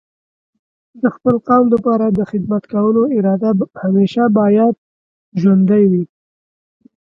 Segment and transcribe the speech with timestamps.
[1.01, 3.49] د خپل قوم لپاره د خدمت کولو اراده
[3.83, 4.75] همیشه باید
[5.41, 6.03] ژوندۍ وي.